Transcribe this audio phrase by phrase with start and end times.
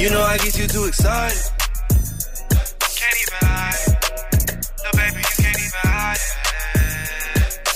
[0.00, 1.36] You know I get you too excited.
[2.96, 3.92] Can't even hide it.
[4.80, 6.40] No, baby, you can't even hide it.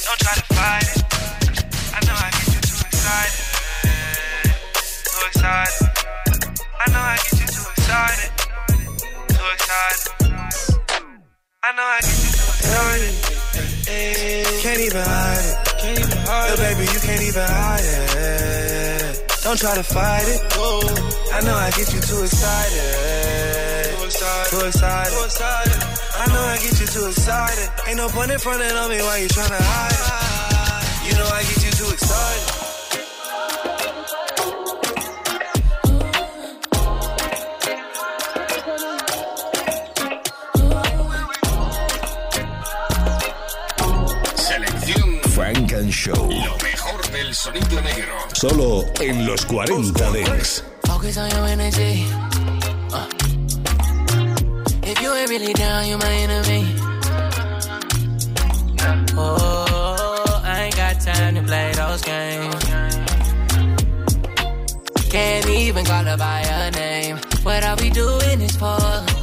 [0.09, 1.05] Don't try to fight it.
[1.93, 3.45] I know I get you too excited.
[5.05, 5.85] Too excited.
[6.81, 8.33] I know I get you too excited.
[9.29, 10.09] Too excited.
[11.61, 13.13] I know I get you too excited.
[14.65, 15.61] Can't even hide it.
[15.77, 16.57] Can't even hide it.
[16.57, 18.14] No, baby, you can't even hide it.
[19.45, 20.41] Don't try to fight it.
[21.35, 23.93] I know I get you too excited.
[23.99, 24.51] Too excited.
[24.51, 25.13] Too excited.
[25.13, 25.83] Too excited.
[26.17, 27.69] I know I get you too excited.
[27.87, 31.11] Ain't no point in fronting on me while you tryna hide it.
[31.11, 32.65] You know I get you too excited.
[44.37, 46.64] Selección Funk and Show.
[47.35, 48.15] Sonido negro.
[48.33, 50.63] Solo en los 40 Dents.
[50.87, 52.07] Focus on your energy.
[52.93, 53.09] Uh.
[54.85, 56.65] If you ain't really down, you my enemy.
[59.17, 62.55] Oh, I ain't got time to play those games.
[65.11, 67.19] Can't even call her by her name.
[67.43, 69.14] What are we doing this for?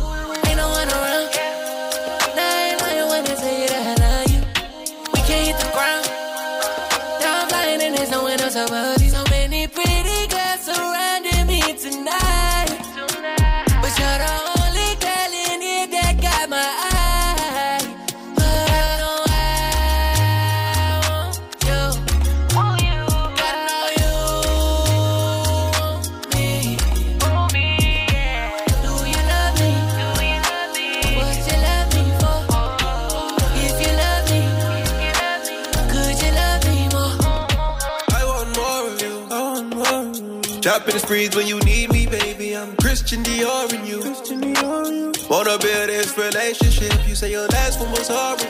[40.72, 40.92] Of you.
[40.92, 42.56] Dropping the sprees when you need me, baby.
[42.56, 44.02] I'm Christian Dior in you.
[44.02, 45.30] Christian Dior in you.
[45.30, 47.08] Wanna build this relationship.
[47.08, 48.46] You say your last one was horrible.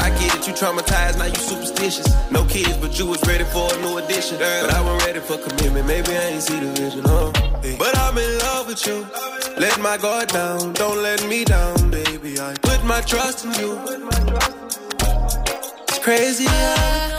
[0.00, 2.08] I get it, you traumatized, now you superstitious.
[2.30, 4.38] No kids, but you was ready for a new addition.
[4.38, 5.86] But I wasn't ready for commitment.
[5.86, 7.30] Maybe I ain't see the vision, huh?
[7.78, 9.06] But I'm in love with you.
[9.56, 12.38] Let my guard down, don't let me down, baby.
[12.40, 13.78] I put my trust in you.
[15.88, 17.13] It's crazy how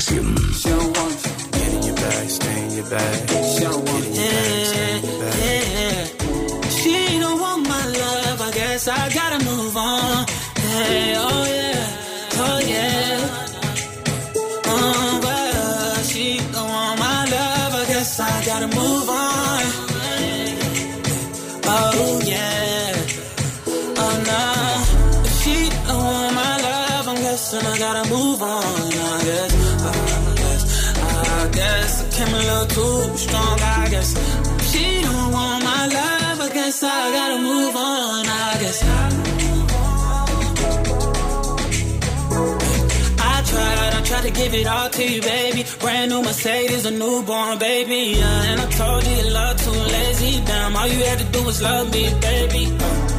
[0.00, 0.32] session.
[32.74, 33.60] Too strong.
[33.60, 34.10] I guess
[34.70, 36.40] she don't want my love.
[36.40, 38.26] I guess I gotta move on.
[38.26, 39.21] I guess.
[44.22, 45.64] To give it all to you, baby.
[45.80, 48.14] Brand new Mercedes, a newborn baby.
[48.18, 50.44] Yeah, and I told you your love too lazy.
[50.44, 52.64] Damn, all you had to do was love me, baby.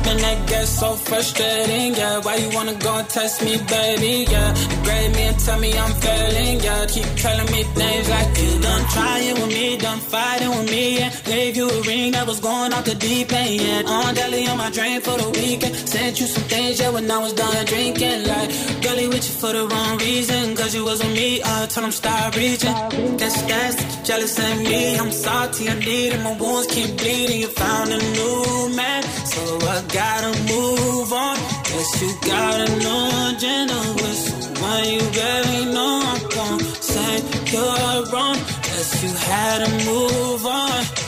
[0.05, 2.19] And that gets so frustrating, yeah.
[2.19, 4.25] Why you wanna go and test me, baby?
[4.29, 6.85] Yeah, degrade me and tell me I'm failing, yeah.
[6.85, 11.09] Keep telling me things like you done trying with me, done fighting with me, yeah.
[11.25, 13.83] Gave you a ring that was going off the deep end, yeah.
[13.87, 15.75] On deli on my drain for the weekend.
[15.75, 18.27] Sent you some things, yeah, when I was done drinking.
[18.27, 18.49] Like,
[18.83, 21.42] girlie you for the wrong reason, cause you wasn't me.
[21.44, 22.75] I told him stop reaching.
[23.19, 24.95] That's that you jealous of me.
[24.95, 26.22] I'm salty, I need it.
[26.24, 27.42] My wounds keep bleeding.
[27.42, 29.04] You found a new man,
[29.34, 29.42] so
[29.75, 31.36] I gotta move on.
[31.68, 35.94] Guess you got a new agenda with someone you barely know.
[36.12, 36.60] I'm gon'
[36.92, 37.13] say
[37.51, 38.38] you're wrong.
[38.68, 40.45] Guess you had to move.
[40.45, 41.02] On,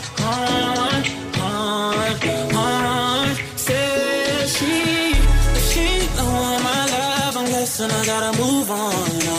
[7.86, 8.94] and I gotta move on.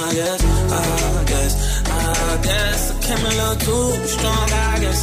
[0.07, 0.41] I guess,
[0.71, 1.53] I guess,
[1.89, 4.49] I guess I came a little too strong.
[4.71, 5.01] I guess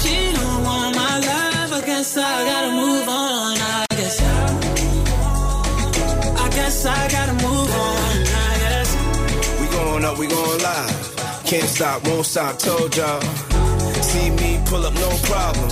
[0.00, 1.72] she don't want my love.
[1.78, 3.56] I guess I gotta move on.
[3.58, 4.16] I guess,
[6.44, 8.16] I guess I gotta move on.
[8.46, 8.88] I guess
[9.60, 11.44] we going up, we going live.
[11.44, 12.58] Can't stop, won't stop.
[12.58, 13.20] Told y'all.
[14.02, 15.68] See me pull up, no problem.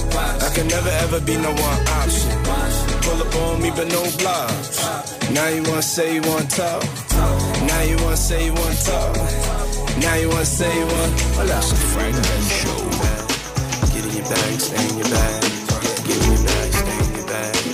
[0.47, 2.86] I can never ever be no one option.
[3.07, 4.79] Pull up on me, but no blobs.
[5.31, 6.83] Now you wanna say you wanna talk.
[7.71, 9.17] Now you wanna say you wanna talk.
[10.03, 11.11] Now you wanna say you wanna.
[11.39, 11.61] Hola.
[11.93, 12.83] Funk and Show.
[13.95, 15.43] Get in your bag, stay in your bag.
[16.07, 17.67] Get in your bag, stay in your bag.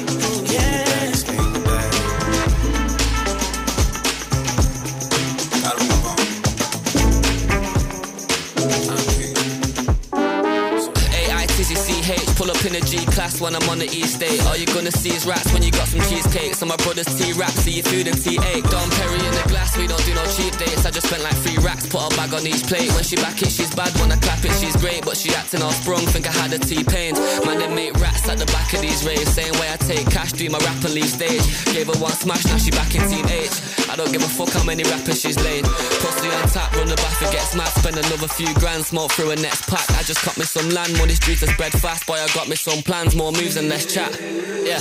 [12.62, 14.38] Up in a G-class when I'm on the East State.
[14.46, 16.54] All you're gonna see is rats when you got some cheesecake.
[16.54, 18.62] So my brother's T-rap, see your food and T8.
[18.70, 20.86] Don Perry in the glass, we don't do no cheap dates.
[20.86, 22.86] I just spent like three racks, put a bag on each plate.
[22.94, 23.90] When she back it, she's bad.
[23.98, 25.04] When I clap it, she's great.
[25.04, 27.14] But she acting all sprung, think I had a T-pain.
[27.42, 29.26] Man, they make rats at the back of these raves.
[29.34, 31.42] Same way I take cash, do my rap and leave stage.
[31.74, 33.58] Gave her one smash, now she back in H.
[33.90, 35.64] I don't give a fuck how many rappers she's laid.
[35.98, 37.82] Pussy on tap, run the bath and get smashed.
[37.82, 39.84] Spend another few grand, smoke through a next pack.
[39.98, 42.06] I just cut me some land, money streets to spread fast.
[42.06, 44.10] Boy, I got me some plans, more moves and less chat.
[44.20, 44.78] Yeah.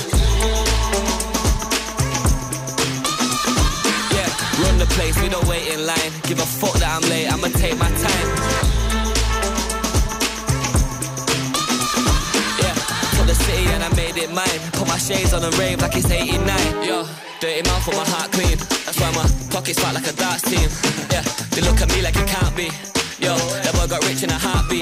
[4.12, 4.30] Yeah,
[4.62, 6.12] run the place, we don't wait in line.
[6.24, 8.28] Give a fuck that I'm late, I'ma take my time.
[12.60, 12.76] Yeah,
[13.16, 14.60] took the city and I made it mine.
[14.74, 16.42] Put my shades on and rave like it's 89.
[16.84, 17.08] Yo,
[17.40, 18.58] dirty mouth with my heart clean.
[18.86, 20.70] That's why my pockets fat like a darts team.
[21.10, 21.22] Yeah,
[21.52, 23.01] they look at me like it can't be.
[23.22, 24.82] Yo, that boy got rich in a heartbeat.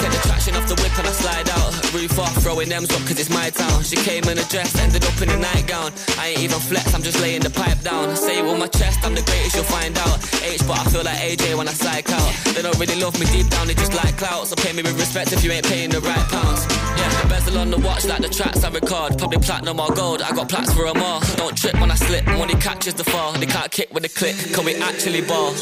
[0.00, 1.68] Take the traction off the whip and I slide out.
[1.92, 3.84] Roof off, throwing M's up cause it's my town.
[3.84, 5.92] She came in a dress, ended up in a nightgown.
[6.16, 8.16] I ain't even flex, I'm just laying the pipe down.
[8.16, 10.16] Say it with my chest, I'm the greatest, you'll find out.
[10.40, 12.32] H, but I feel like AJ when I psych out.
[12.56, 14.48] They don't really love me deep down, they just like clout.
[14.48, 16.64] So pay me with respect if you ain't paying the right pounds.
[16.96, 19.18] Yeah, the bezel on the watch like the tracks I record.
[19.18, 21.20] Probably platinum or gold, I got plaques for 'em all.
[21.36, 23.32] Don't trip when I slip, when money catches the fall.
[23.36, 25.52] They can't kick with a click, can we actually ball?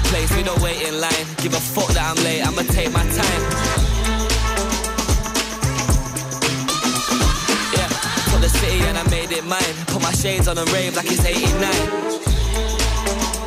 [0.00, 1.26] The place, we don't wait in line.
[1.38, 3.42] Give a fuck that I'm late, I'ma take my time.
[7.74, 7.88] Yeah,
[8.30, 9.74] put the city and I made it mine.
[9.86, 13.37] Put my shades on and rave like it's 89.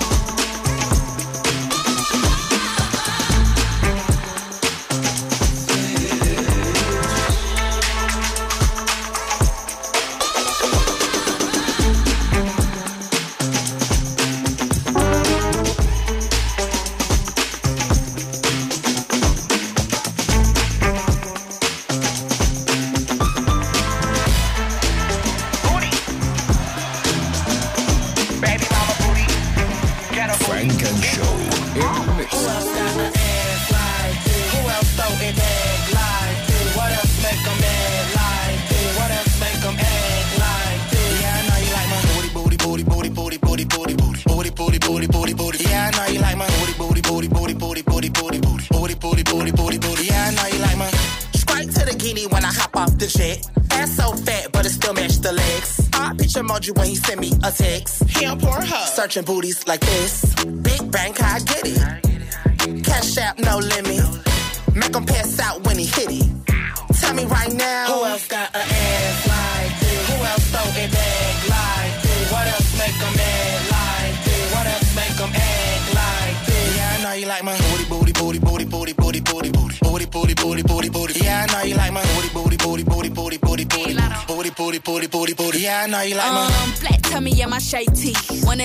[59.12, 60.21] Searching booties like this.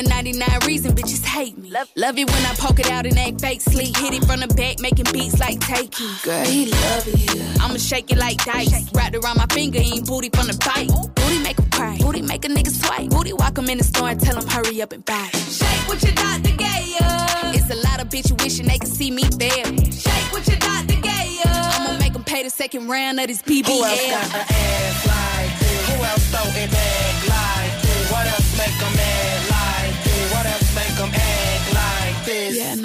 [0.04, 1.70] 99 reason bitches hate me.
[1.70, 3.96] Love, love it when I poke it out and ain't fake sleep.
[3.96, 6.22] Hit it from the back, making beats like take it.
[6.22, 7.42] Girl, he love you.
[7.60, 8.92] I'ma shake it like dice.
[8.92, 10.90] Wrapped around my finger, ain't booty from the bite.
[11.14, 11.96] Booty make a cry.
[12.00, 13.10] Booty make a nigga swipe.
[13.10, 15.28] Booty walk him in the store and tell him hurry up and buy.
[15.32, 17.06] Shake what your doctor gave you.
[17.56, 19.64] It's a lot of bitches wishing they could see me there.
[19.90, 21.50] Shake what your doctor gave you.
[21.50, 23.66] I'ma make him pay the second round of this PBL.
[23.66, 25.88] Who else got an ass like this?
[25.88, 28.12] Who else throw it back like this?
[28.12, 29.05] What else make a man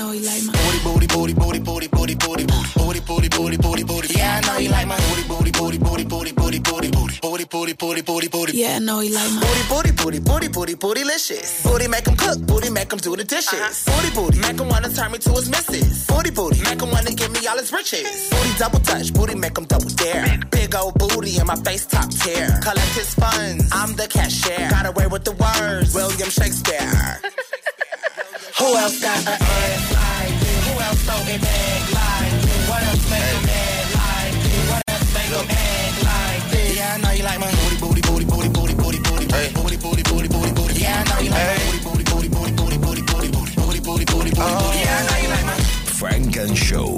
[0.01, 3.83] know he like my Booty, booty, booty, booty, booty, booty, booty, booty, booty, booty, booty,
[3.83, 4.07] booty.
[4.17, 7.43] Yeah, I know you like my booty, booty, booty, booty, booty, booty, booty, booty, booty,
[7.45, 8.57] booty, booty, booty, booty.
[8.57, 11.63] Yeah, I know he like my Booty, booty, booty, booty, booty, bootylicious.
[11.63, 13.83] Booty make 'em cook, booty make 'em do the dishes.
[13.85, 16.05] Booty, booty, make 'em wanna turn me to his missus.
[16.07, 18.29] Booty, booty, make 'em wanna give me all his riches.
[18.31, 20.39] Booty double touch, booty make 'em double dare.
[20.49, 22.47] Big old booty in my face top tier.
[22.63, 24.67] Collect his funds, I'm the cashier.
[24.69, 27.21] Got away with the words, William Shakespeare.
[28.59, 29.90] Who else got an ass like you?
[31.11, 32.33] so like.
[32.69, 33.43] What else make them
[33.99, 34.33] like?
[34.71, 35.47] What else make them
[36.07, 36.77] like this?
[36.77, 39.77] Yeah, I know you like my booty, booty, booty, booty, booty, booty, booty, booty, booty,
[39.77, 40.73] booty, booty, booty, booty.
[40.81, 44.05] Yeah, I know you like my booty, booty, booty, booty, booty, booty, booty, booty, booty,
[44.05, 44.79] booty, booty.
[44.79, 45.57] Yeah, I know you like my
[45.99, 46.97] Funk and Show.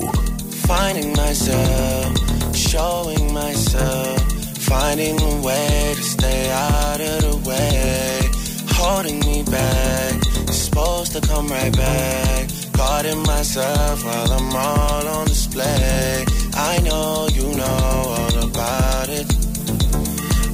[0.68, 4.22] Finding myself, showing myself,
[4.58, 8.22] finding a way to stay out of the way,
[8.70, 16.26] holding me back, supposed to come right back Parting myself while I'm all on display.
[16.54, 17.86] I know you know
[18.18, 19.28] all about it.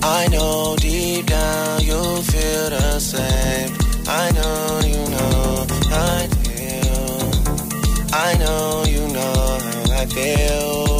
[0.03, 3.71] I know deep down you feel the same.
[4.07, 7.09] I know you know how I feel.
[8.13, 10.98] I know you know how I feel.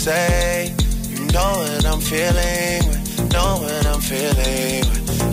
[0.00, 0.74] say
[1.10, 2.80] you know what I'm feeling,
[3.36, 4.80] know what I'm feeling.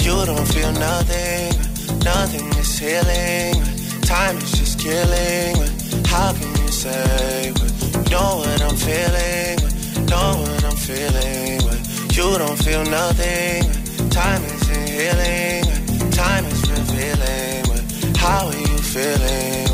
[0.03, 1.55] You don't feel nothing,
[2.03, 3.55] nothing is healing.
[4.01, 5.55] Time is just killing.
[6.05, 7.53] How can you say
[8.11, 9.55] know what I'm feeling,
[10.11, 11.61] know what I'm feeling?
[12.11, 13.63] You don't feel nothing.
[14.09, 15.63] Time isn't healing.
[16.11, 18.15] Time is revealing.
[18.17, 19.67] How are you feeling?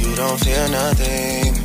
[0.00, 1.61] You don't feel nothing.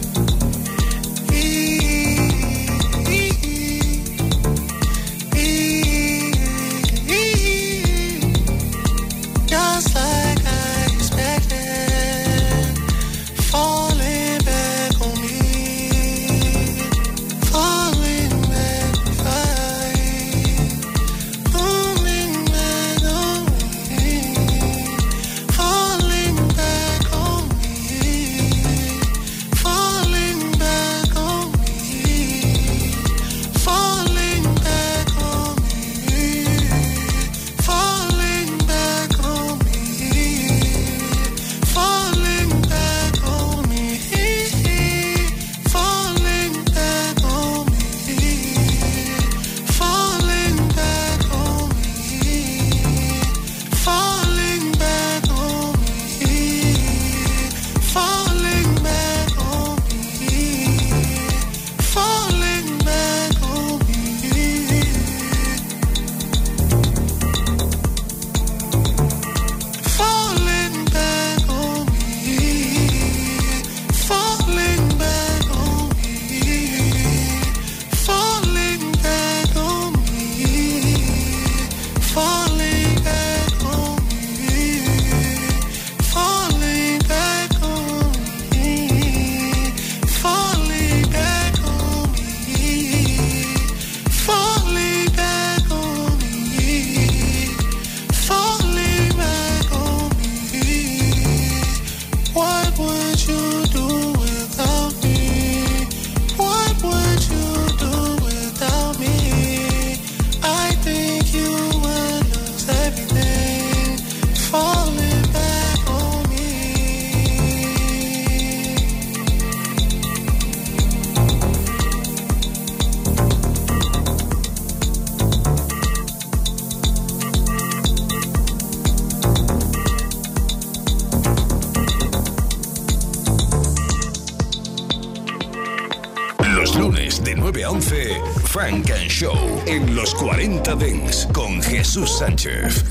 [138.68, 142.84] Funk and Show en los 40 Dance con Jesús Sánchez.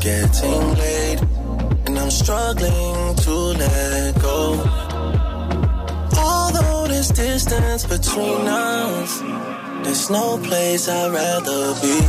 [0.00, 1.20] getting late
[1.86, 4.58] and I'm struggling to let go.
[6.18, 9.20] Although there's distance between us,
[9.84, 12.01] there's no place I'd rather be.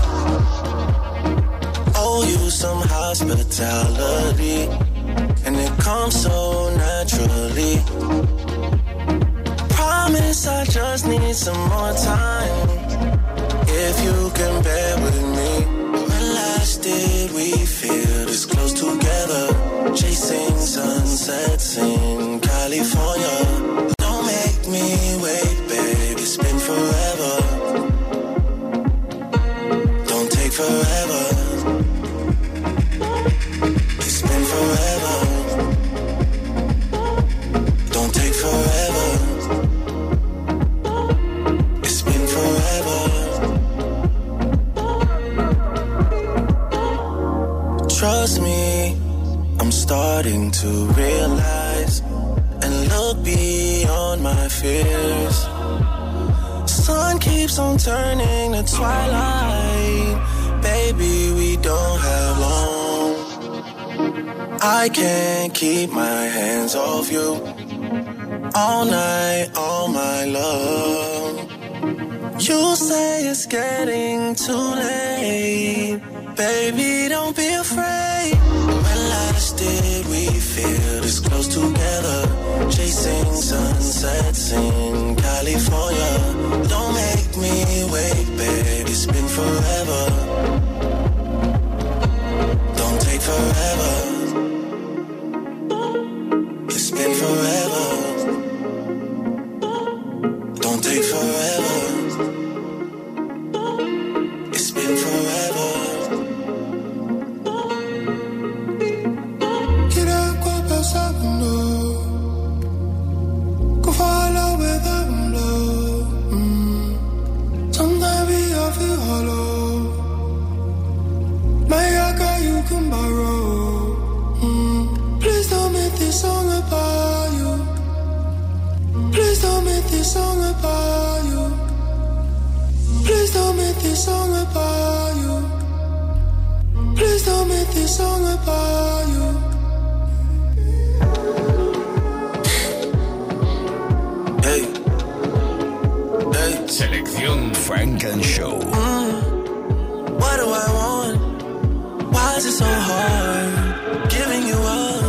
[152.53, 155.02] So hard giving you up?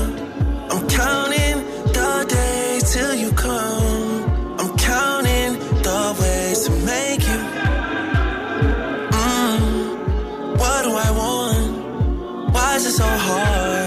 [12.84, 13.83] Why is it so hard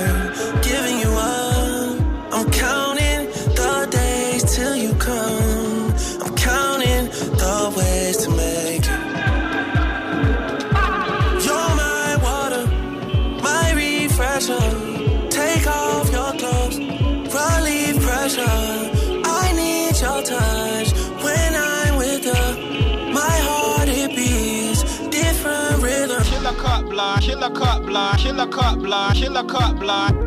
[27.48, 30.27] killer cut block, killer cut block, killer cut block.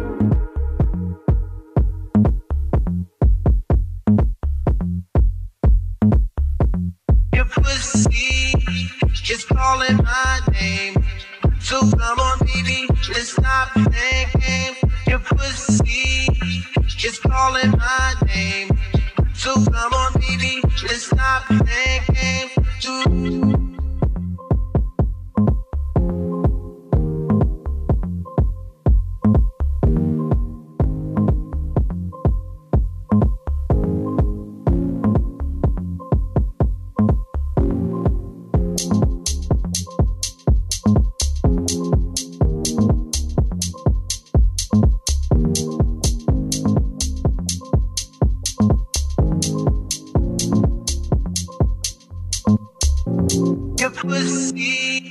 [53.90, 55.10] Your pussy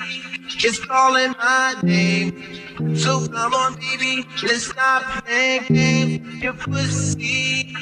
[0.64, 2.32] is calling my name.
[2.96, 6.42] So come on, baby, let's stop playing games.
[6.42, 7.76] Your pussy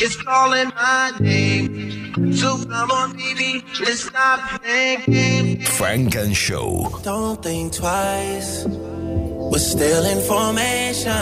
[0.00, 2.34] is calling my name.
[2.34, 5.68] So come on, baby, let's stop playing games.
[5.78, 6.88] Funk and Show.
[7.04, 8.64] Don't think twice.
[8.66, 11.12] We're still in formation,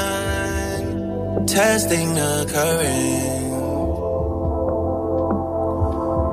[1.47, 3.41] testing the current.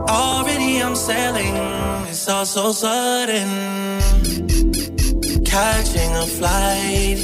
[0.10, 0.47] Already I'm
[0.98, 1.56] sailing,
[2.10, 3.50] it's all so sudden.
[5.46, 7.20] Catching a flight,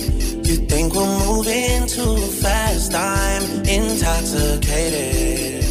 [0.48, 2.94] you think we're moving too fast.
[2.94, 5.64] I'm intoxicated.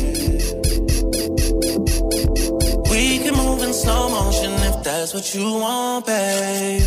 [2.91, 6.83] We can move in slow motion if that's what you want, babe.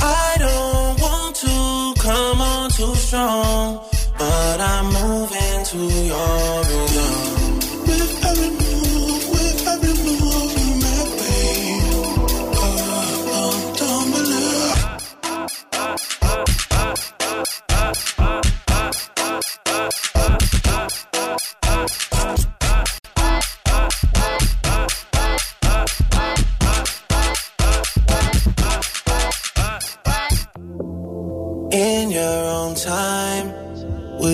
[0.00, 3.86] I don't want to come on too strong,
[4.18, 5.78] but I'm moving to
[6.10, 7.04] your rhythm.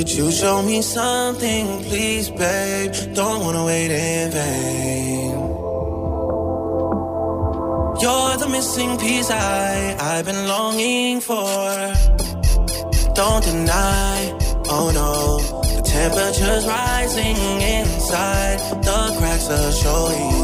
[0.01, 2.95] Would you show me something, please, babe?
[3.13, 5.31] Don't wanna wait in vain.
[8.03, 11.69] You're the missing piece I, I've been longing for.
[13.21, 14.17] Don't deny,
[14.77, 15.15] oh no,
[15.77, 17.39] the Temperatures rising
[17.79, 20.37] inside, the cracks are showing.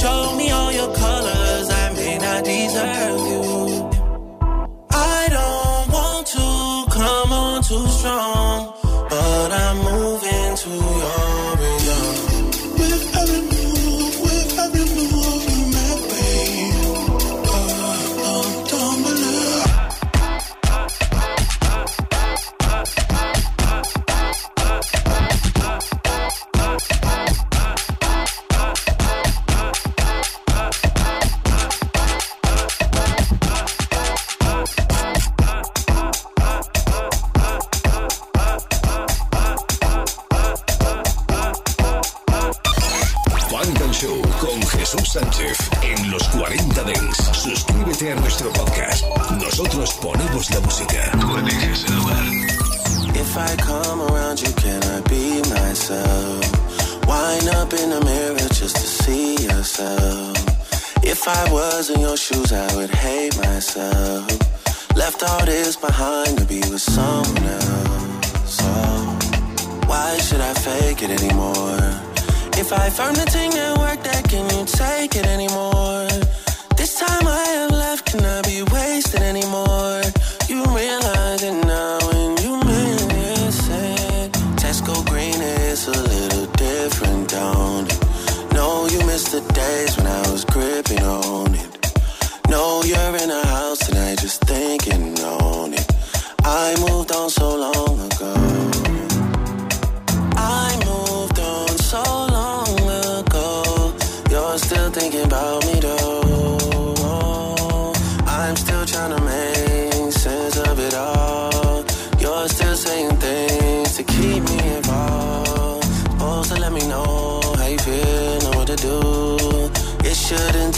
[0.00, 3.43] Show me all your colors, I may not deserve you.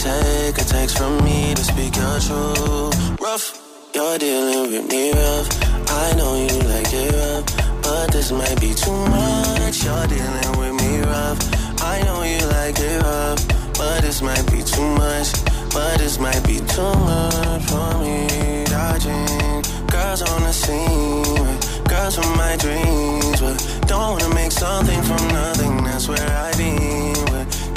[0.07, 3.21] Take a text from me to speak your truth.
[3.21, 3.45] Rough,
[3.93, 5.47] you're dealing with me rough.
[6.03, 7.45] I know you like it rough,
[7.83, 9.83] but this might be too much.
[9.83, 11.39] You're dealing with me rough.
[11.93, 13.41] I know you like it rough,
[13.79, 15.29] but this might be too much.
[15.73, 18.63] But this might be too much for me.
[18.65, 19.61] Dodging
[19.93, 25.83] girls on the scene, girls from my dreams, but don't wanna make something from nothing.
[25.83, 27.26] That's where I've been.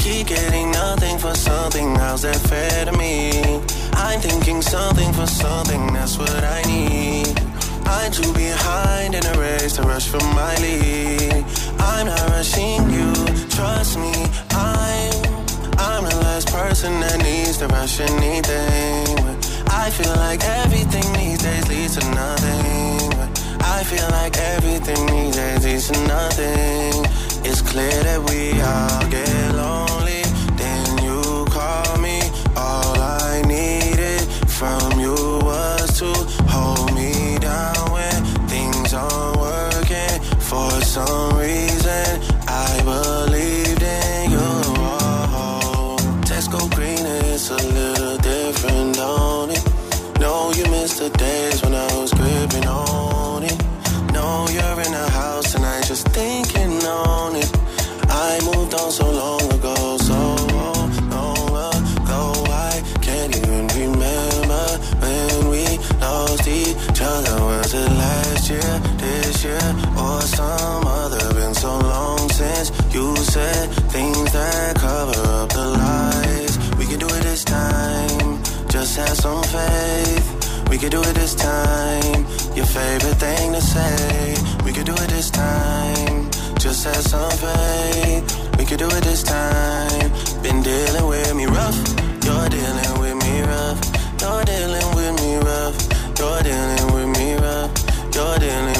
[0.01, 1.95] Keep getting nothing for something.
[1.95, 3.61] How's that fair to me?
[3.93, 5.93] I'm thinking something for something.
[5.93, 7.39] That's what I need.
[7.85, 11.45] I'm too behind in a race to rush for my lead.
[11.79, 13.13] I'm not rushing you,
[13.51, 14.13] trust me.
[14.51, 15.13] I'm
[15.77, 19.07] I'm the last person that needs to rush anything.
[19.69, 23.13] I feel like everything these days leads to nothing.
[23.61, 27.05] I feel like everything these days leads to nothing.
[27.45, 29.90] It's clear that we all get lonely.
[73.31, 76.53] Said things that cover up the lies.
[76.79, 78.43] We can do it this time.
[78.69, 80.27] Just have some faith.
[80.69, 82.27] We can do it this time.
[82.59, 84.35] Your favorite thing to say.
[84.65, 86.29] We can do it this time.
[86.59, 88.25] Just have some faith.
[88.59, 90.11] We can do it this time.
[90.43, 91.79] Been dealing with me rough.
[92.27, 93.81] You're dealing with me rough.
[94.21, 95.79] You're dealing with me rough.
[96.19, 97.73] You're dealing with me rough.
[98.13, 98.80] You're dealing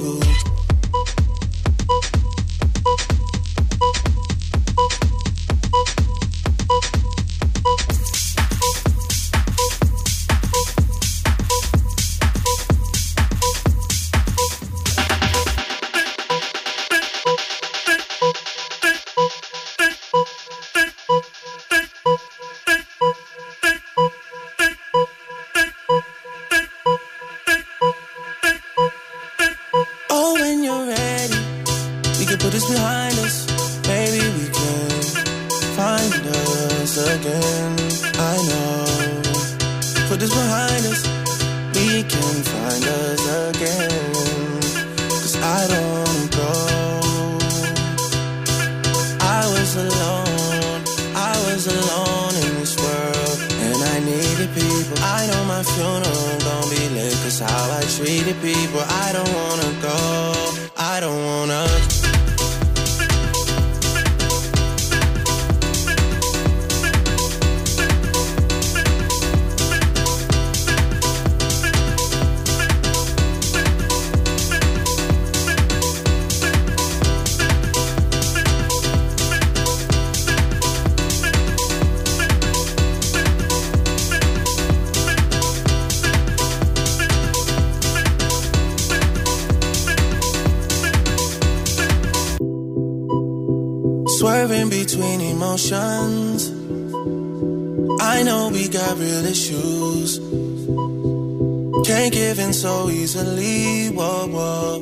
[103.41, 103.95] Easily.
[103.95, 104.79] Whoa, whoa.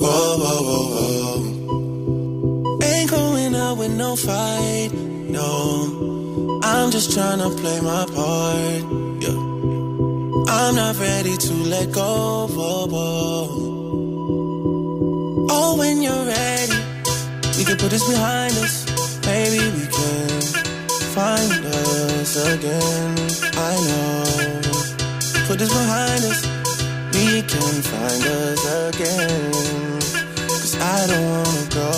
[0.00, 2.78] Whoa, whoa, whoa, whoa.
[2.82, 4.90] Ain't going out with no fight.
[4.92, 6.60] No.
[6.62, 8.82] I'm just trying to play my part.
[9.22, 9.38] Yeah.
[10.48, 12.48] I'm not ready to let go.
[12.48, 13.48] Whoa, whoa.
[15.50, 16.78] Oh, when you're ready.
[17.58, 18.84] We can put this behind us.
[19.26, 20.40] Maybe we can
[21.14, 23.16] find us again.
[23.56, 24.60] I know.
[25.46, 26.53] Put this behind us.
[27.24, 29.50] We can find us again.
[30.60, 31.90] Cause I don't wanna go.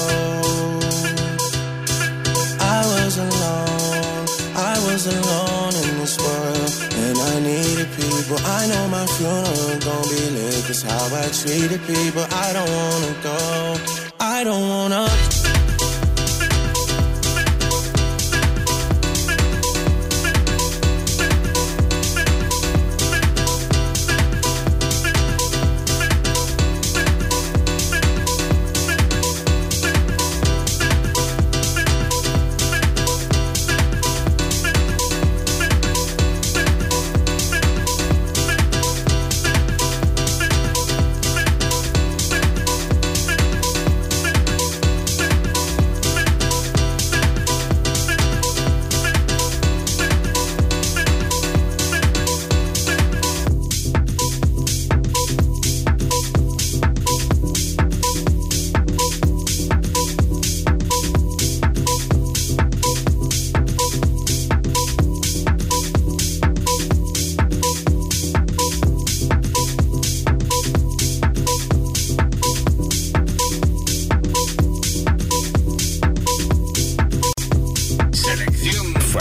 [2.61, 4.27] I was alone.
[4.55, 6.73] I was alone in this world.
[7.03, 8.39] And I needed people.
[8.47, 10.65] I know my funeral gon' be lit.
[10.65, 12.25] Cause how I treated people.
[12.31, 13.39] I don't wanna go.
[14.21, 15.46] I don't wanna.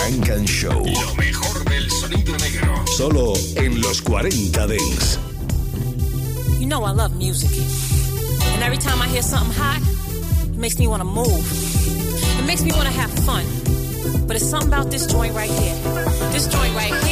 [0.06, 0.86] Selección Funk and Show.
[0.86, 2.86] Lo mejor del sonido negro.
[2.88, 5.20] Solo en los 40 Dance.
[6.60, 7.52] You know I love music.
[8.54, 9.82] And every time I hear something hot,
[10.44, 11.44] it makes me want to move.
[12.40, 13.46] It makes me want to have fun.
[14.28, 15.76] But it's something about this joint right here.
[16.32, 17.05] This joint right here,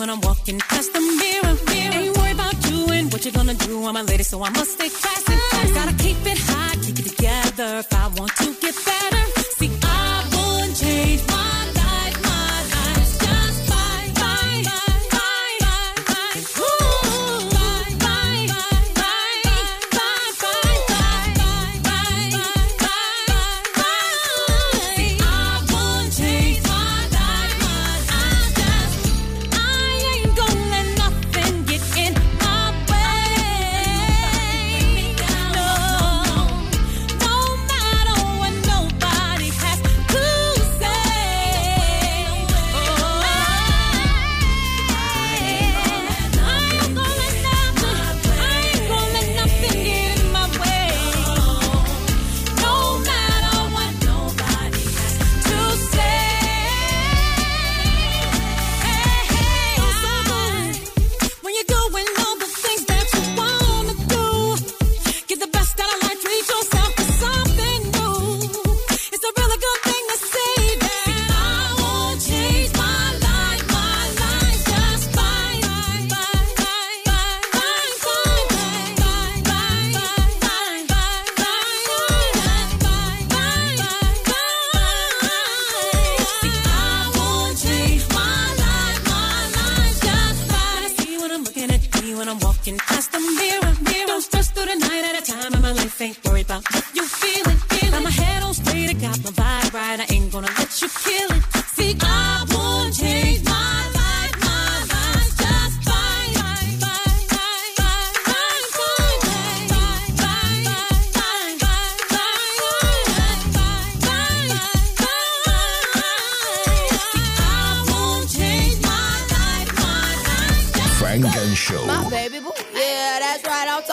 [0.00, 1.54] when I'm walking past the mirror.
[1.68, 2.02] mirror.
[2.02, 2.80] Ain't worried about you
[3.12, 3.84] what you're gonna do.
[3.86, 5.34] I'm a lady, so I must stay classy.
[5.34, 5.74] Mm.
[5.74, 9.24] Gotta keep it high, keep it together if I want to get better.
[9.58, 11.59] See, I won't change my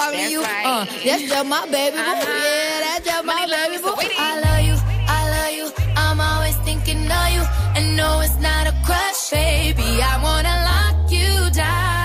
[0.08, 0.42] sorry that's you.
[0.42, 0.66] Right.
[0.66, 2.04] Uh, that's just my baby boo.
[2.04, 2.44] Uh-huh.
[2.44, 3.96] Yeah, that's just my Money baby boo.
[4.18, 4.76] I love you,
[5.08, 5.68] I love you.
[5.96, 7.44] I'm always thinking of you.
[7.76, 10.02] And no, it's not a crush, baby.
[10.02, 11.97] I wanna lock you down.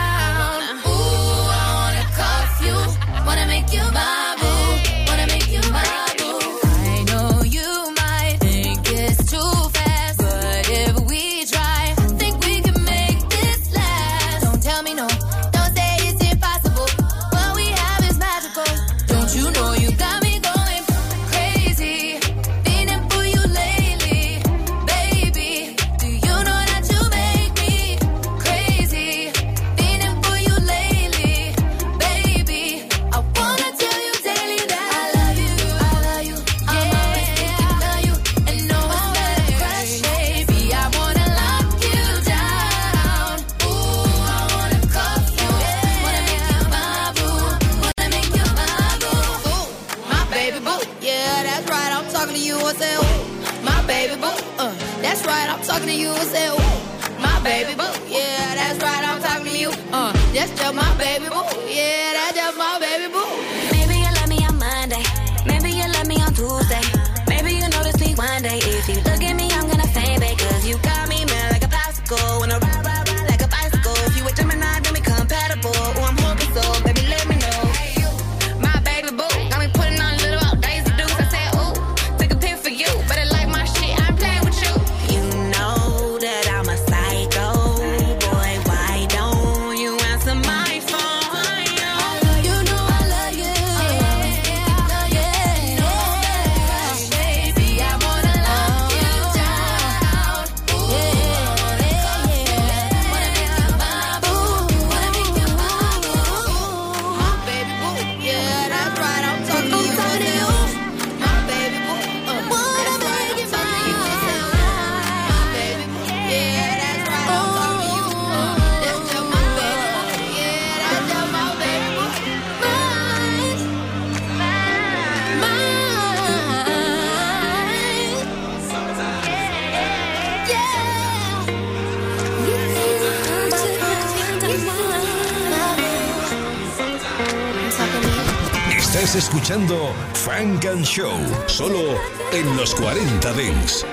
[140.25, 141.17] Funk and Show,
[141.49, 141.97] solo
[142.33, 143.85] en los 40 Dance.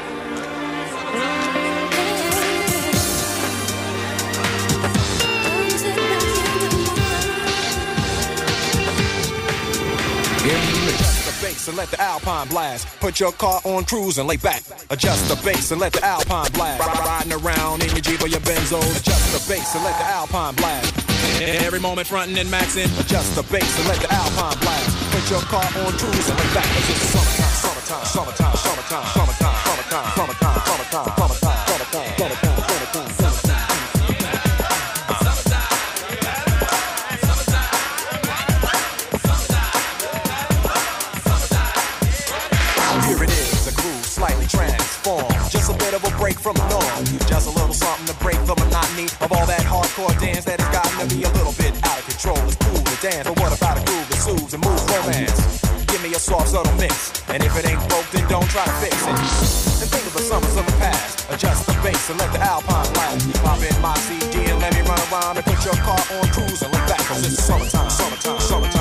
[10.42, 12.88] Adjust the bass and let the alpine blast.
[13.00, 14.64] Put your car on cruise and lay back.
[14.90, 16.82] Adjust the bass and let the alpine blast.
[16.82, 18.80] Ri- Riding around in your Jeep or your Benzo.
[18.80, 20.99] Adjust the bass and let the alpine blast.
[21.42, 22.92] Every moment frontin' and maxin'.
[23.00, 24.98] Adjust the bass and let the alpine blast.
[25.12, 26.66] Put your car on cruise and lay back.
[26.66, 29.49] 'Cause it's summertime, summertime, summertime, summertime, summertime,
[53.02, 55.40] dance, but what about a groove that soothes and moves romance?
[55.88, 57.12] Give me a soft, subtle mix.
[57.30, 59.82] And if it ain't broke, then don't try to fix it.
[59.82, 61.26] And think of the summers of the past.
[61.32, 63.26] Adjust the bass and let the alpine blast.
[63.44, 66.62] Pop in my CD and let me run around and put your car on cruise
[66.62, 67.00] and look back.
[67.08, 68.79] Cause it's summertime, summertime, summertime,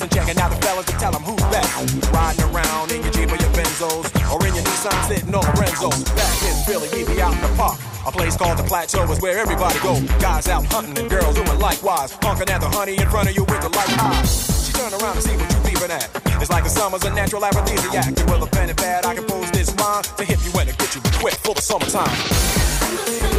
[0.00, 1.68] and checking out the fellas to tell them who's best.
[2.12, 6.04] Riding around in your Jeep or your Benzos, or in your Nissan sitting on Renzos.
[6.16, 7.78] Back in Philly, we be out in the park.
[8.06, 10.00] A place called the Plateau is where everybody go.
[10.18, 12.12] Guys out hunting and girls doing likewise.
[12.22, 14.66] Honking at the honey in front of you with the light eyes.
[14.66, 16.08] She turn around to see what you peeping at.
[16.40, 18.06] It's like the summer's a natural aphrodisiac.
[18.06, 20.76] And with a pen and pad, I compose this rhyme to hit you and to
[20.76, 23.31] get you quick for the summertime.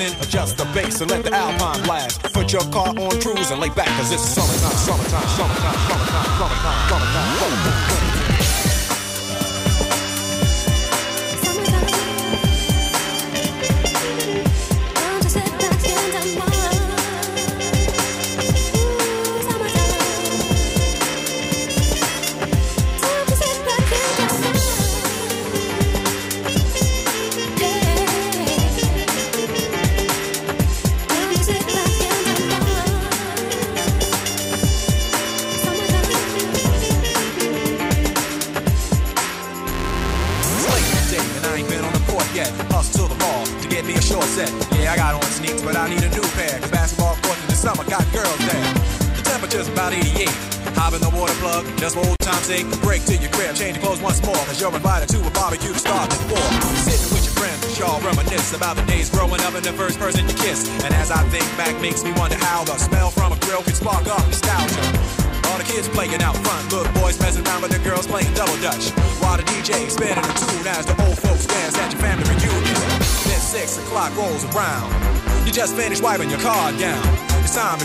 [0.00, 2.22] Adjust the bass and let the alpine blast.
[2.32, 6.88] Put your car on cruise and lay back 'cause it's summertime, summertime, summertime, summertime, summertime,
[6.88, 7.89] summertime, summertime.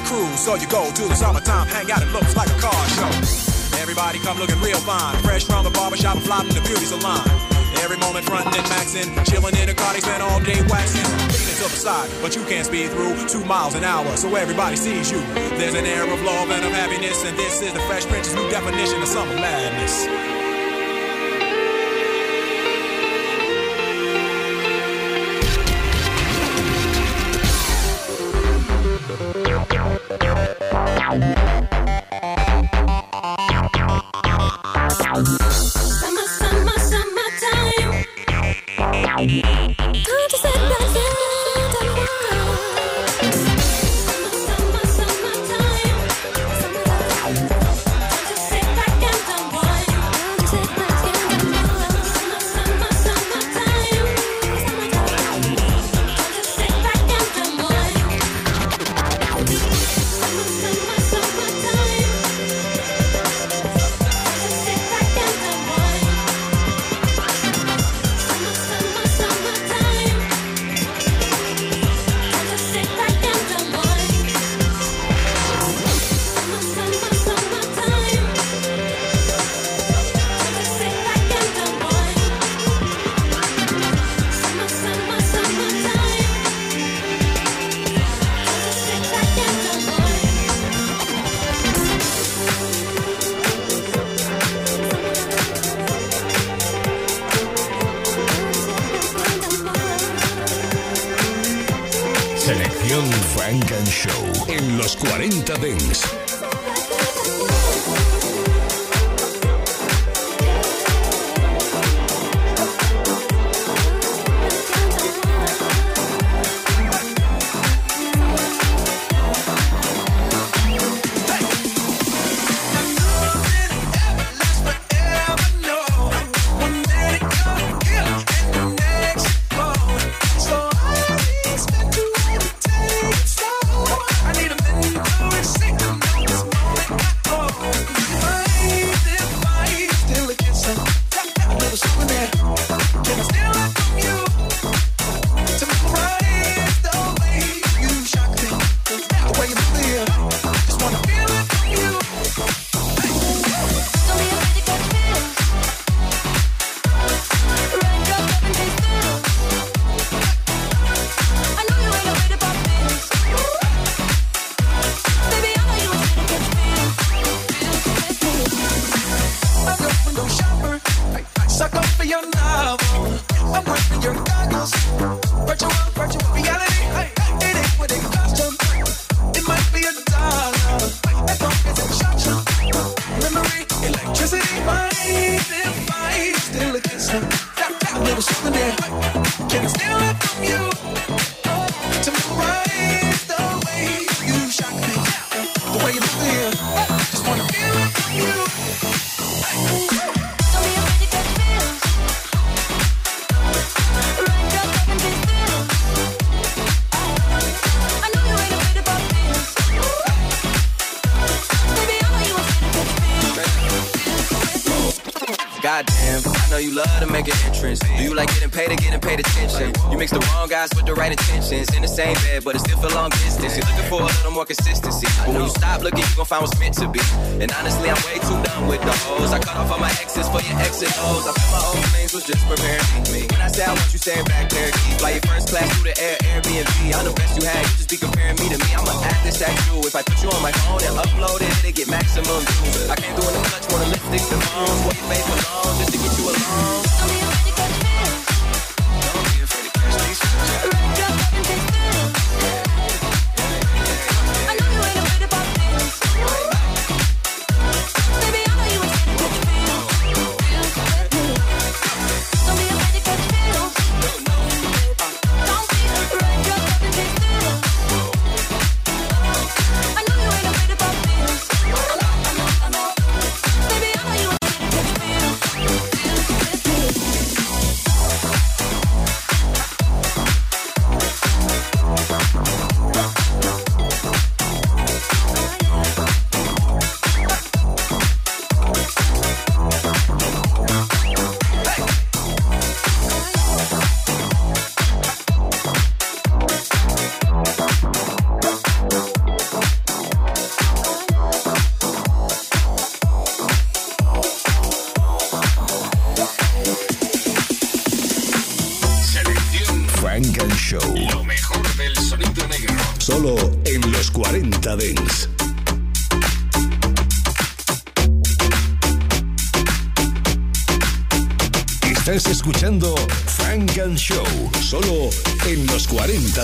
[0.05, 2.01] Cruise, so you go to the summertime hangout.
[2.01, 3.09] It looks like a car show.
[3.81, 7.25] Everybody come looking real fine, fresh from the barbershop, flopping the beauty salon.
[7.81, 11.05] Every moment frontin' and maxin', chillin' in a car, they spend all day waxing.
[11.33, 14.75] Leaning to the side, but you can't speed through two miles an hour, so everybody
[14.75, 15.19] sees you.
[15.57, 18.49] There's an air of love and of happiness, and this is the Fresh Prince's new
[18.49, 20.34] definition of summer madness.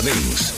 [0.01, 0.50] Benz.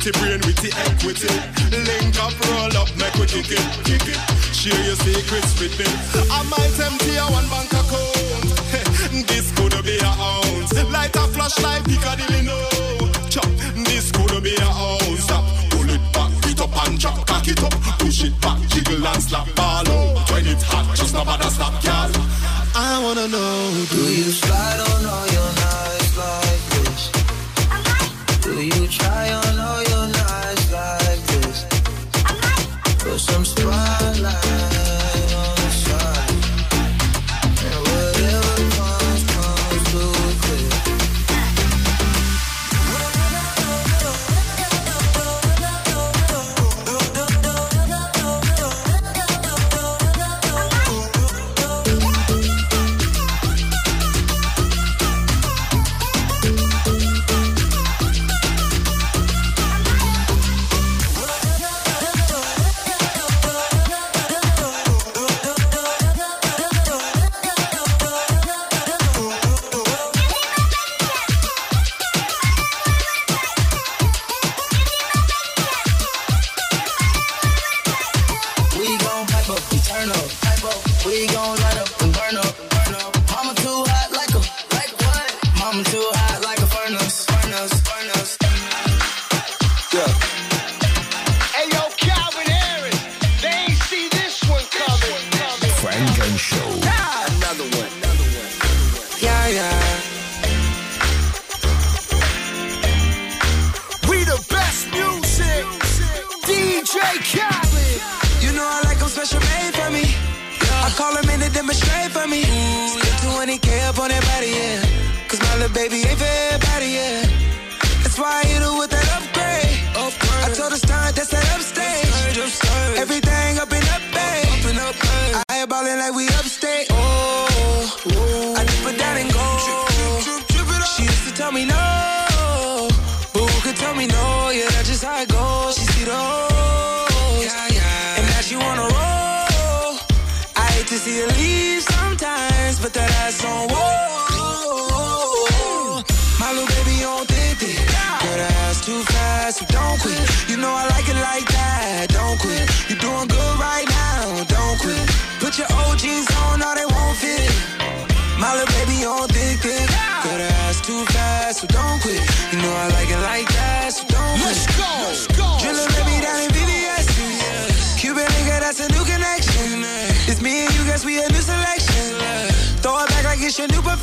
[0.00, 1.28] Kitty, brain the equity.
[1.74, 4.18] Link up, roll up, make we kick it, kick it.
[4.54, 6.17] Share your secrets with me.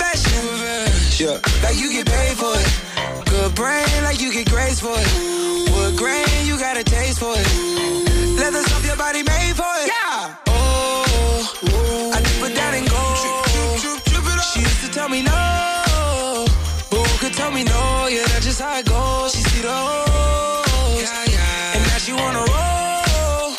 [0.02, 1.26] It's profession.
[1.26, 3.26] Yeah, like you get paid for it.
[3.26, 5.72] Good brain, like you get grace for it.
[5.72, 7.48] Wood grain, you got a taste for it.
[8.38, 9.88] Leather stuff your body made for it.
[9.88, 10.36] Yeah.
[10.48, 13.16] Oh, I dip it down and go.
[14.54, 16.46] She used to tell me no,
[16.90, 18.08] but who could tell me no?
[18.10, 19.34] Yeah, that's just how it goes.
[19.34, 21.10] She see the hoes,
[21.74, 23.56] and now she wanna roll.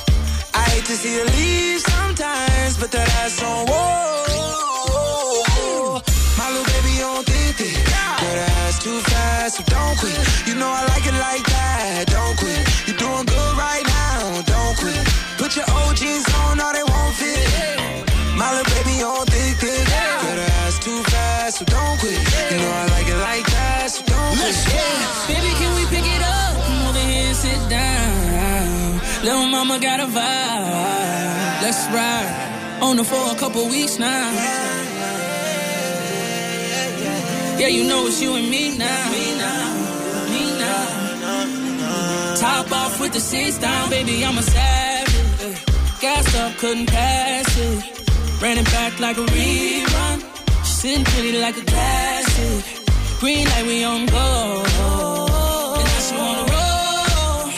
[0.54, 4.06] I hate to see her leave sometimes, but that ass on whoa.
[6.46, 7.74] My little baby on thick, thick.
[7.74, 10.14] Girl, that ass too fast, so don't quit.
[10.46, 12.62] You know I like it like that, don't quit.
[12.86, 14.94] You're doing good right now, don't quit.
[15.42, 18.06] Put your old jeans on, or they won't fit.
[18.38, 19.90] My little baby on thick, thick.
[19.90, 22.14] Girl, that ass too fast, so don't quit.
[22.14, 24.54] You know I like it like that, so don't quit.
[25.26, 26.62] Baby, can we pick it up?
[26.62, 29.02] Come over here and sit down.
[29.26, 31.58] Little mama got a vibe.
[31.66, 32.78] Let's ride.
[32.86, 34.85] On the for a couple weeks now.
[37.58, 39.10] Yeah, you know it's you and me now.
[39.10, 40.30] Me now.
[40.30, 42.34] Me now.
[42.36, 45.64] Top off with the seats down, baby, I'm a savage.
[45.98, 48.42] Gassed up, couldn't pass it.
[48.42, 50.18] Ran it back like a rerun.
[50.64, 52.64] She sitting pretty like a classic.
[53.20, 54.64] Green light, we on go.
[55.76, 57.48] And now she wanna roll.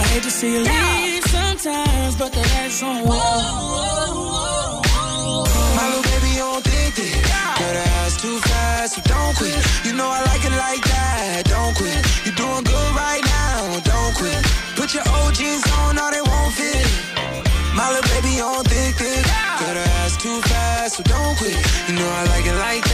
[0.00, 4.33] I hate to see you leave sometimes, but that ass on whoa.
[9.94, 11.98] Know I like it like that, don't quit.
[12.24, 14.40] You're doing good right now, don't quit.
[14.74, 16.86] Put your OGs on, or they won't fit.
[17.74, 19.24] My little baby on thick, thick.
[19.60, 21.58] Got her ass too fast, so don't quit.
[21.88, 22.93] You know I like it like that,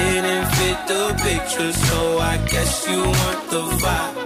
[0.00, 4.16] didn't fit the picture, so I guess you want the vibe.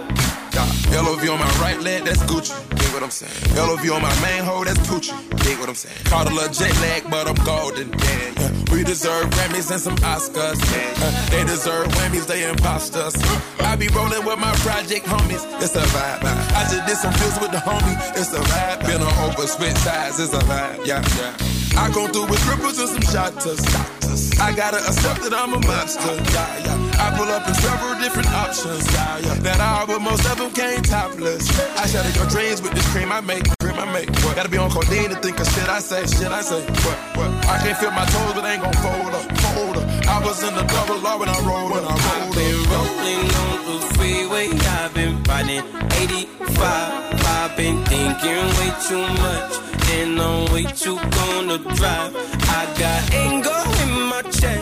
[0.55, 2.55] Yeah, LOV on my right leg, that's Gucci.
[2.79, 3.35] Dig what I'm saying?
[3.55, 5.11] LOV on my main hoe, that's Gucci.
[5.43, 5.95] Dig what I'm saying?
[6.05, 7.89] Caught a little jet lag, but I'm golden.
[7.91, 8.51] Yeah, yeah.
[8.71, 10.59] We deserve Grammys and some Oscars.
[10.63, 13.15] Uh, they deserve Whammies, they imposters.
[13.59, 16.23] I be rolling with my project homies, it's a vibe.
[16.23, 18.79] I just did some deals with the homie, it's a vibe.
[18.87, 20.85] Been on over, switch sides, it's a vibe.
[20.85, 21.81] Yeah, yeah.
[21.83, 24.04] I go through with ripples and some shotters.
[24.15, 26.15] I gotta accept that I'm a monster.
[26.31, 27.03] Yeah, yeah.
[27.03, 28.87] I pull up in several different options.
[28.93, 29.33] Yeah, yeah.
[29.43, 31.43] That all, but most of them came topless.
[31.75, 33.43] I shatter your dreams with this cream I make.
[33.59, 34.07] Cream I make.
[34.23, 34.35] What?
[34.37, 36.07] Gotta be on codeine to think of shit I say.
[36.07, 36.63] Shit I say.
[36.63, 36.97] What?
[37.19, 37.29] What?
[37.51, 39.25] I can't feel my toes, but ain't gon' fold up.
[39.51, 39.85] Fold up.
[40.07, 41.71] I was in the double law when I rolled.
[41.75, 42.31] When I rolled.
[42.31, 42.71] I've been up.
[42.71, 44.47] rolling on the freeway,
[44.79, 47.15] I've been riding 85.
[47.35, 49.51] I've been thinking way too much,
[49.91, 52.15] and I'm way too gonna drive.
[52.47, 53.64] I got anger in my chest,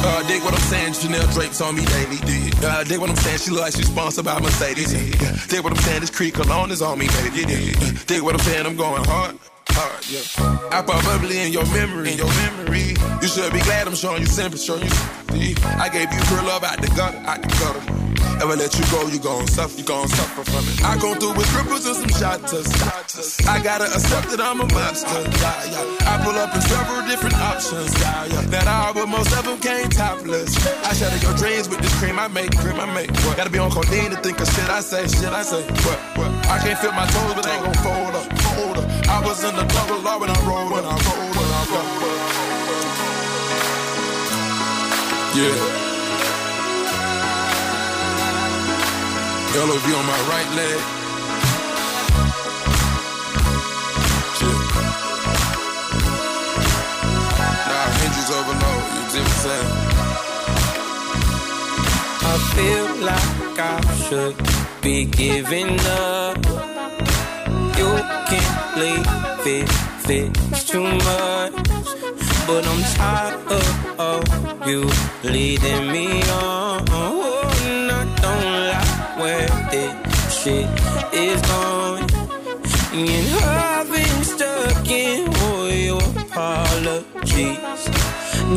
[0.00, 2.16] Uh, dig what I'm saying, Chanel drapes on me daily.
[2.18, 2.54] Dig.
[2.64, 4.92] Uh, dig what I'm saying, she look like she's sponsored by Mercedes.
[4.92, 5.36] Yeah.
[5.48, 7.44] Dig what I'm saying, this Creek cologne is on me, baby.
[7.44, 8.06] Dig.
[8.06, 9.38] dig what I'm saying, I'm going hard.
[9.70, 10.22] Hard, yeah.
[10.70, 12.96] I pop bubbly in your memory, in your memory.
[13.20, 15.54] You should be glad I'm showing you sympathy, showing you.
[15.64, 18.17] I gave you pure love out the gutter, out the gutter.
[18.38, 20.78] Ever let you go, you gon' suffer, you gon' suffer from it.
[20.84, 22.70] I come through with cripples and some shotters.
[23.50, 25.10] I gotta accept that I'm a monster.
[25.42, 26.06] Yeah, yeah.
[26.06, 27.90] I pull up in several different options.
[27.98, 28.42] Yeah, yeah.
[28.54, 30.54] That all, but most of them came topless.
[30.86, 33.10] I shatter your dreams with this cream I make, cream I make.
[33.26, 33.36] What?
[33.36, 35.66] Gotta be on codeine to think of shit I say, shit I say.
[35.82, 35.98] What?
[36.22, 36.30] What?
[36.46, 38.86] I can't feel my toes, but they ain't gon' fold up, fold up.
[39.10, 41.98] I was in the double law when I rolled, when I rolled, when I rolled.
[45.34, 45.87] Yeah.
[49.58, 50.80] LOV on my right leg.
[54.38, 54.58] Shit.
[57.68, 58.82] Nah, hinges overload.
[58.94, 59.70] You see what I'm saying?
[62.22, 64.36] I feel like I should
[64.80, 65.74] be giving
[66.06, 66.38] up.
[67.78, 67.90] You
[68.30, 69.08] can't leave
[69.56, 69.68] it,
[70.08, 71.54] it's too much.
[72.46, 74.22] But I'm tired of, of
[74.68, 74.88] you
[75.24, 76.67] leading me on.
[80.42, 80.70] Shit
[81.12, 82.08] is going.
[82.92, 87.58] And I've been stuck in all your apologies.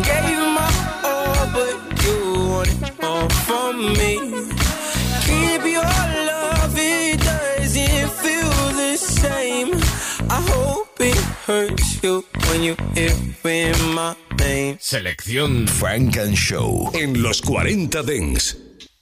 [0.06, 0.70] Gave my
[1.04, 2.18] all, but you
[2.50, 4.14] wanted more from me.
[5.26, 5.94] Keep your
[6.30, 9.74] love, it doesn't feel the same.
[10.30, 11.18] I hope it
[11.48, 14.78] hurts you when you hear my name.
[14.80, 18.56] Selección Funk and Show en los 40 Dance.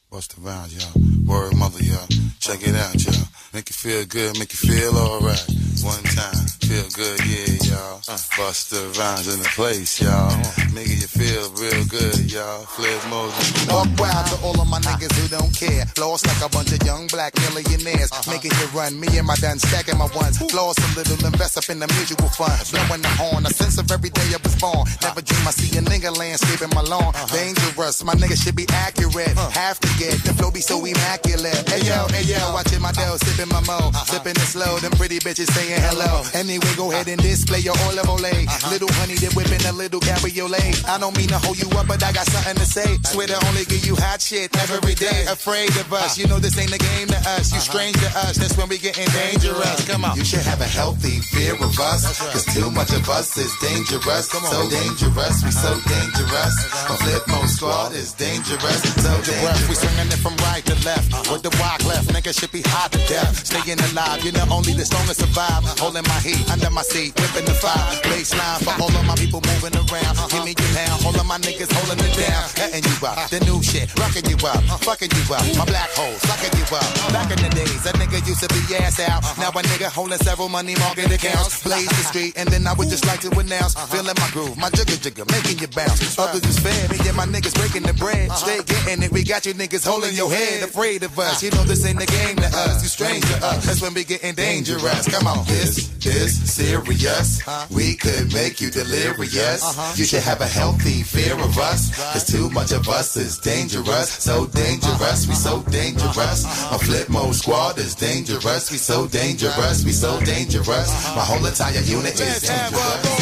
[0.09, 0.93] Bust around, y'all.
[1.25, 2.07] Word mother, y'all.
[2.39, 3.28] Check it out, y'all.
[3.51, 5.41] Make you feel good, make you feel alright.
[5.81, 7.97] One time, feel good, yeah, y'all.
[8.37, 10.29] Busta Rhymes in the place, y'all.
[10.69, 12.61] Make you feel real good, y'all.
[12.77, 13.33] Flip mode.
[13.65, 15.85] Walk wild to all of my niggas who don't care.
[15.97, 18.11] Lost like a bunch of young black millionaires.
[18.11, 18.29] Uh-huh.
[18.29, 20.37] Making it run, me and my done stacking my ones.
[20.53, 22.53] Lost a little, invest up in the mutual fund.
[22.69, 24.85] Blowing the horn, a sense of every day I was born.
[24.85, 25.09] Uh-huh.
[25.09, 27.17] Never dream I see a nigga landscaping my lawn.
[27.17, 27.33] Uh-huh.
[27.33, 29.33] Dangerous, my nigga should be accurate.
[29.57, 31.65] Have to get the flow be so immaculate.
[31.65, 32.93] Hey yo, hey yo, watching my
[33.39, 33.89] dough, sipping my mo.
[33.89, 34.05] Uh-huh.
[34.05, 36.23] Sipping it slow, them pretty bitches saying hello.
[36.33, 38.25] Anyway, go ahead and display your olive ole.
[38.25, 38.71] Uh-huh.
[38.71, 40.87] Little honey, they whipping a little cabriolet.
[40.87, 42.97] I don't mean to hold you up, but I got something to say.
[43.05, 45.25] Swear to only give you hot shit every day.
[45.29, 46.21] Afraid of us, uh-huh.
[46.21, 47.53] you know this ain't a game to us.
[47.53, 49.87] You strange to us, that's when we getting dangerous.
[49.87, 50.17] Come on.
[50.17, 52.19] You should have a healthy fear of us.
[52.31, 54.29] Cause too much of us is dangerous.
[54.29, 56.55] So dangerous, we so dangerous.
[56.89, 58.81] My flip mode squad is dangerous.
[58.99, 59.69] So dangerous.
[59.69, 61.31] We swinging it from right to left.
[61.31, 63.28] With the walk left, nigga should be hot to death.
[63.33, 65.63] Staying alive, you know only the strongest survive.
[65.79, 67.81] Holding my heat under my seat, whipping the fire.
[68.09, 70.13] Baseline for all of my people moving around.
[70.29, 72.43] Give me your pound, all of my niggas holding it down.
[72.57, 75.43] Letting you up, the new shit, rocking you up, fucking you up.
[75.57, 76.89] My black hole, sucking you up.
[77.13, 79.21] Back in the days, a nigga used to be ass out.
[79.37, 81.63] Now a nigga holding several money market accounts.
[81.63, 83.73] Blaze the street, and then I would just like to announce.
[83.89, 86.17] Feeling my groove, my jigger jigger, making you bounce.
[86.17, 88.31] Others is fair, me and my niggas breaking the bread.
[88.33, 90.63] Straight getting it, we got you niggas holding your head.
[90.63, 92.81] Afraid of us, you know this ain't the game to us.
[92.83, 95.07] You strange to us, uh, that's when we getting dangerous.
[95.07, 97.41] Come on, This is serious.
[97.69, 99.63] We could make you delirious.
[99.97, 101.95] You should have a healthy fear of us.
[102.13, 104.09] Cause too much of us is dangerous.
[104.09, 106.43] So dangerous, we so dangerous.
[106.71, 108.71] My flip mode squad is dangerous.
[108.71, 110.89] We so dangerous, we so dangerous.
[111.15, 113.19] My whole entire unit is dangerous.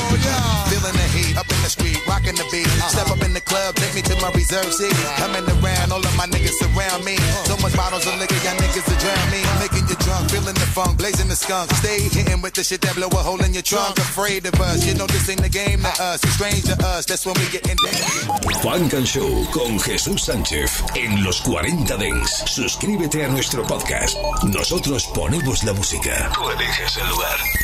[0.69, 2.67] Feeling the heat up in the street, rocking the beat.
[2.91, 4.93] Step up in the club, take me to my reserve seat.
[5.17, 7.15] Coming around, all of my niggas surround me.
[7.47, 9.41] So much bottles of liquor, y'all niggas to drown me.
[9.59, 11.71] Making you drunk, feeling the funk, blazing the skunk.
[11.75, 13.97] Stay hitting with the shit that blow a hole in your trunk.
[13.97, 16.23] Afraid of us, you know this ain't the game to us.
[16.23, 17.77] It's strange to us, that's when we get in
[18.61, 22.43] Funk and Show con Jesús Sánchez en los 40 Dents.
[22.45, 24.17] Suscríbete a nuestro podcast.
[24.43, 26.31] Nosotros ponemos la música.
[26.33, 27.37] Tú eliges el lugar.